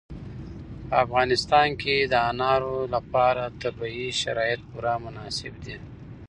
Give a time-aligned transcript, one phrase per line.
[0.87, 5.77] په افغانستان کې د انارو لپاره طبیعي شرایط پوره مناسب دي.